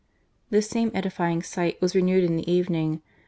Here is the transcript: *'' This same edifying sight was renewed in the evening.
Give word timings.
*'' 0.17 0.33
This 0.49 0.67
same 0.67 0.89
edifying 0.95 1.43
sight 1.43 1.79
was 1.79 1.93
renewed 1.95 2.23
in 2.23 2.35
the 2.35 2.51
evening. 2.51 3.03